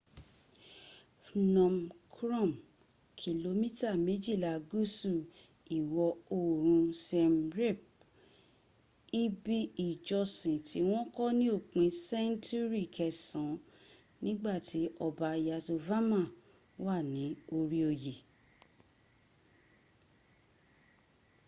phnom 1.25 1.75
krom 2.15 2.51
kìlómítà 3.19 3.89
méjìlà 4.05 4.53
gúsù 4.69 5.13
ìwọ 5.77 6.07
̀oòrun 6.37 6.83
siem 7.03 7.33
reap. 7.57 7.77
ibi 9.23 9.57
ìjọsìn 9.87 10.57
tí 10.67 10.79
wọ́n 10.89 11.07
kọ́ 11.15 11.29
sí 11.39 11.47
òpin 11.57 11.89
sẹńtúrì 12.07 12.83
kẹsan 12.95 13.49
nígbàtí 14.23 14.81
ọba 15.05 15.29
yasovarman 15.47 16.27
wà 16.85 16.97
ní 17.13 17.25
orí 17.57 17.79
oy 17.89 18.05